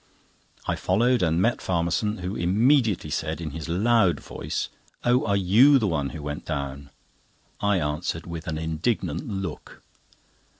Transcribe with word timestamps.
I 0.65 0.75
followed, 0.75 1.21
and 1.21 1.39
met 1.39 1.61
Farmerson, 1.61 2.21
who 2.21 2.35
immediately 2.35 3.11
said, 3.11 3.39
in 3.39 3.51
his 3.51 3.69
loud 3.69 4.19
voice 4.19 4.69
"Oh, 5.03 5.27
are 5.27 5.37
you 5.37 5.77
the 5.77 5.85
one 5.85 6.09
who 6.09 6.23
went 6.23 6.43
down?" 6.43 6.89
I 7.59 7.77
answered 7.79 8.25
with 8.25 8.47
an 8.47 8.57
indignant 8.57 9.27
look. 9.27 9.83